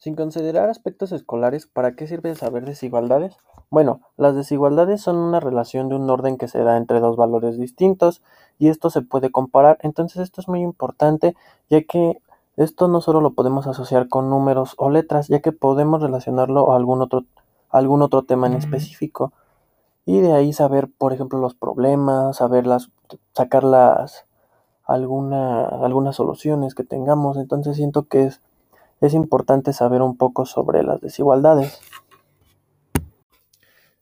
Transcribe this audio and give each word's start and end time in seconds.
Sin 0.00 0.14
considerar 0.14 0.70
aspectos 0.70 1.12
escolares, 1.12 1.66
¿para 1.66 1.94
qué 1.94 2.06
sirve 2.06 2.34
saber 2.34 2.64
desigualdades? 2.64 3.36
Bueno, 3.68 4.00
las 4.16 4.34
desigualdades 4.34 5.02
son 5.02 5.16
una 5.16 5.40
relación 5.40 5.90
de 5.90 5.96
un 5.96 6.08
orden 6.08 6.38
que 6.38 6.48
se 6.48 6.64
da 6.64 6.78
entre 6.78 7.00
dos 7.00 7.18
valores 7.18 7.58
distintos 7.58 8.22
y 8.58 8.68
esto 8.68 8.88
se 8.88 9.02
puede 9.02 9.30
comparar. 9.30 9.76
Entonces 9.82 10.22
esto 10.22 10.40
es 10.40 10.48
muy 10.48 10.62
importante 10.62 11.36
ya 11.68 11.82
que 11.82 12.18
esto 12.56 12.88
no 12.88 13.02
solo 13.02 13.20
lo 13.20 13.34
podemos 13.34 13.66
asociar 13.66 14.08
con 14.08 14.30
números 14.30 14.74
o 14.78 14.88
letras, 14.88 15.28
ya 15.28 15.40
que 15.40 15.52
podemos 15.52 16.00
relacionarlo 16.00 16.72
a 16.72 16.76
algún 16.76 17.02
otro, 17.02 17.24
algún 17.68 18.00
otro 18.00 18.22
tema 18.22 18.46
en 18.46 18.54
específico. 18.54 19.34
Y 20.06 20.20
de 20.20 20.32
ahí 20.32 20.54
saber, 20.54 20.88
por 20.96 21.12
ejemplo, 21.12 21.38
los 21.38 21.54
problemas, 21.54 22.38
saber 22.38 22.66
las, 22.66 22.90
sacar 23.34 23.64
las, 23.64 24.24
alguna, 24.84 25.66
algunas 25.66 26.16
soluciones 26.16 26.74
que 26.74 26.84
tengamos. 26.84 27.36
Entonces 27.36 27.76
siento 27.76 28.04
que 28.04 28.24
es 28.24 28.40
es 29.00 29.14
importante 29.14 29.72
saber 29.72 30.02
un 30.02 30.16
poco 30.16 30.46
sobre 30.46 30.82
las 30.82 31.00
desigualdades. 31.00 31.80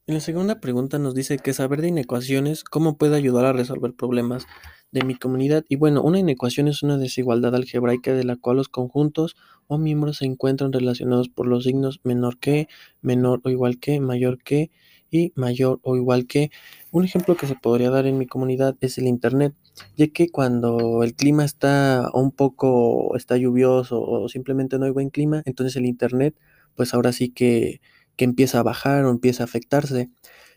En 0.09 0.15
la 0.15 0.20
segunda 0.20 0.59
pregunta 0.59 0.98
nos 0.98 1.15
dice 1.15 1.39
que 1.39 1.52
saber 1.52 1.83
de 1.83 1.89
inecuaciones, 1.89 2.65
¿cómo 2.65 2.97
puede 2.97 3.16
ayudar 3.16 3.45
a 3.45 3.53
resolver 3.53 3.92
problemas 3.92 4.47
de 4.91 5.05
mi 5.05 5.15
comunidad? 5.15 5.65
Y 5.69 5.77
bueno, 5.77 6.03
una 6.03 6.19
inecuación 6.19 6.66
es 6.66 6.83
una 6.83 6.97
desigualdad 6.97 7.55
algebraica 7.55 8.15
de 8.15 8.25
la 8.25 8.37
cual 8.37 8.56
los 8.56 8.70
conjuntos 8.70 9.37
o 9.66 9.77
miembros 9.77 10.16
se 10.16 10.25
encuentran 10.25 10.73
relacionados 10.73 11.28
por 11.28 11.47
los 11.47 11.65
signos 11.65 12.01
menor 12.05 12.39
que, 12.39 12.69
menor 13.03 13.42
o 13.45 13.51
igual 13.51 13.78
que, 13.78 14.01
mayor 14.01 14.39
que 14.42 14.70
y 15.11 15.33
mayor 15.37 15.80
o 15.83 15.97
igual 15.97 16.27
que. 16.27 16.51
Un 16.91 17.05
ejemplo 17.05 17.37
que 17.37 17.47
se 17.47 17.55
podría 17.55 17.91
dar 17.91 18.07
en 18.07 18.19
mi 18.19 18.27
comunidad 18.27 18.77
es 18.80 18.98
el 18.98 19.07
Internet, 19.07 19.55
ya 19.97 20.09
que 20.09 20.31
cuando 20.31 21.03
el 21.03 21.15
clima 21.15 21.45
está 21.45 22.11
un 22.15 22.31
poco, 22.33 23.17
está 23.17 23.37
lluvioso 23.37 24.01
o 24.01 24.29
simplemente 24.29 24.79
no 24.79 24.87
hay 24.87 24.93
buen 24.93 25.11
clima, 25.11 25.43
entonces 25.45 25.77
el 25.77 25.87
Internet, 25.87 26.34
pues 26.77 26.95
ahora 26.95 27.12
sí 27.12 27.31
que, 27.31 27.81
que 28.17 28.25
empieza 28.25 28.61
a 28.61 28.62
bajar 28.62 29.05
o 29.05 29.11
empieza 29.11 29.42
a 29.42 29.47
afectarse. 29.47 30.11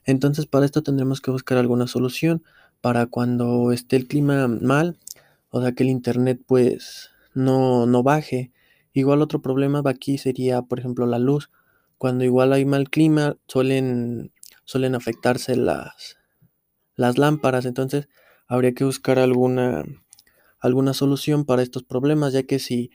Entonces 0.05 0.45
para 0.47 0.65
esto 0.65 0.83
tendremos 0.83 1.21
que 1.21 1.31
buscar 1.31 1.57
alguna 1.57 1.87
solución 1.87 2.43
para 2.81 3.05
cuando 3.07 3.71
esté 3.71 3.95
el 3.97 4.07
clima 4.07 4.47
mal, 4.47 4.97
o 5.49 5.61
sea 5.61 5.73
que 5.73 5.83
el 5.83 5.89
Internet 5.89 6.41
pues 6.45 7.11
no, 7.33 7.85
no 7.85 8.03
baje. 8.03 8.51
Igual 8.93 9.21
otro 9.21 9.41
problema 9.41 9.81
aquí 9.85 10.17
sería, 10.17 10.61
por 10.61 10.79
ejemplo, 10.79 11.05
la 11.05 11.19
luz. 11.19 11.49
Cuando 11.97 12.23
igual 12.23 12.51
hay 12.53 12.65
mal 12.65 12.89
clima, 12.89 13.37
suelen 13.47 14.31
suelen 14.71 14.95
afectarse 14.95 15.55
las, 15.57 16.17
las 16.95 17.17
lámparas. 17.17 17.65
Entonces 17.65 18.07
habría 18.47 18.73
que 18.73 18.85
buscar 18.85 19.19
alguna, 19.19 19.83
alguna 20.59 20.93
solución 20.93 21.45
para 21.45 21.61
estos 21.61 21.83
problemas, 21.83 22.31
ya 22.31 22.43
que 22.43 22.57
si 22.57 22.91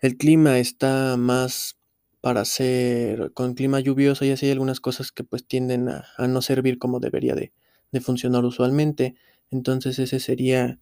el 0.00 0.16
clima 0.16 0.58
está 0.58 1.16
más 1.18 1.78
para 2.22 2.46
ser 2.46 3.32
con 3.34 3.52
clima 3.52 3.80
lluvioso 3.80 4.24
y 4.24 4.30
así 4.30 4.46
hay 4.46 4.52
algunas 4.52 4.80
cosas 4.80 5.12
que 5.12 5.24
pues 5.24 5.46
tienden 5.46 5.90
a, 5.90 6.06
no 6.26 6.40
servir 6.40 6.78
como 6.78 6.98
debería 6.98 7.34
de, 7.34 7.52
de, 7.92 8.00
funcionar 8.00 8.46
usualmente. 8.46 9.14
Entonces 9.50 9.98
ese 9.98 10.20
sería, 10.20 10.80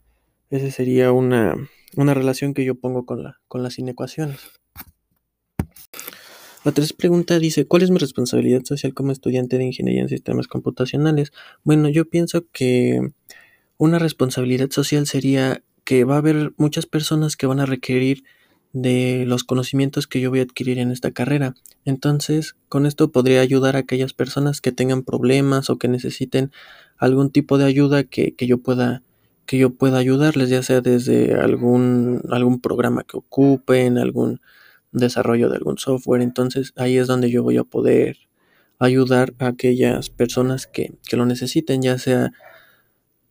ese 0.51 0.70
sería 0.70 1.11
una, 1.11 1.55
una 1.97 2.14
relación 2.14 2.55
que 2.55 2.64
yo 2.64 2.77
pongo 2.77 3.07
con, 3.07 3.25
la, 3.25 3.41
con 3.48 3.64
las 3.64 3.81
inecuaciones. 3.81 4.39
La 6.64 6.70
tercera 6.70 6.96
pregunta 6.96 7.41
dice, 7.41 7.66
¿cuál 7.66 7.82
es 7.82 7.91
mi 7.91 7.98
responsabilidad 7.98 8.62
social 8.64 8.94
como 8.94 9.10
estudiante 9.10 9.58
de 9.58 9.64
ingeniería 9.64 10.02
en 10.02 10.08
sistemas 10.08 10.46
computacionales? 10.46 11.32
Bueno, 11.64 11.88
yo 11.88 12.08
pienso 12.08 12.46
que 12.52 13.00
una 13.78 13.98
responsabilidad 13.98 14.70
social 14.70 15.08
sería 15.08 15.64
que 15.84 16.05
va 16.05 16.14
a 16.14 16.18
haber 16.18 16.52
muchas 16.58 16.86
personas 16.86 17.36
que 17.36 17.46
van 17.46 17.58
a 17.58 17.66
requerir 17.66 18.22
de 18.72 19.24
los 19.27 19.42
conocimientos 19.42 20.06
que 20.06 20.20
yo 20.20 20.30
voy 20.30 20.38
a 20.38 20.44
adquirir 20.44 20.78
en 20.78 20.92
esta 20.92 21.10
carrera. 21.10 21.55
Entonces, 21.84 22.55
con 22.68 22.86
esto 22.86 23.10
podría 23.10 23.40
ayudar 23.40 23.74
a 23.74 23.80
aquellas 23.80 24.12
personas 24.12 24.60
que 24.60 24.70
tengan 24.70 25.02
problemas 25.02 25.68
o 25.68 25.78
que 25.78 25.88
necesiten 25.88 26.52
algún 26.96 27.30
tipo 27.30 27.58
de 27.58 27.64
ayuda 27.64 28.05
que, 28.05 28.34
que 28.34 28.46
yo 28.46 28.58
pueda 28.58 29.02
que 29.45 29.58
yo 29.58 29.70
pueda 29.70 29.98
ayudarles, 29.98 30.51
ya 30.51 30.62
sea 30.62 30.80
desde 30.80 31.34
algún 31.34 32.22
algún 32.30 32.61
programa 32.61 33.02
que 33.02 33.17
ocupen, 33.17 33.98
algún 33.98 34.40
desarrollo 34.92 35.48
de 35.48 35.57
algún 35.57 35.79
software. 35.79 36.23
Entonces 36.23 36.73
ahí 36.77 36.97
es 36.97 37.07
donde 37.07 37.30
yo 37.30 37.42
voy 37.42 37.57
a 37.57 37.64
poder 37.64 38.19
ayudar 38.79 39.35
a 39.39 39.48
aquellas 39.48 40.11
personas 40.11 40.67
que, 40.67 40.95
lo 41.13 41.27
necesiten, 41.27 41.83
ya 41.83 41.98
sea 41.98 42.33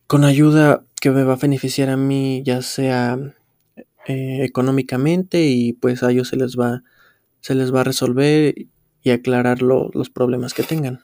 con 0.06 0.24
ayuda 0.24 0.84
que 1.00 1.10
me 1.10 1.24
va 1.24 1.34
a 1.34 1.36
beneficiar 1.36 1.90
a 1.90 1.96
mí, 1.96 2.42
ya 2.44 2.62
sea 2.62 3.18
eh, 4.06 4.44
económicamente 4.44 5.44
y 5.44 5.72
pues 5.74 6.02
a 6.02 6.10
ellos 6.10 6.28
se 6.28 6.36
les 6.36 6.56
va, 6.56 6.82
se 7.40 7.54
les 7.54 7.74
va 7.74 7.80
a 7.80 7.84
resolver 7.84 8.54
y 9.02 9.10
aclarar 9.10 9.62
los 9.62 10.10
problemas 10.10 10.54
que 10.54 10.62
tengan. 10.62 11.00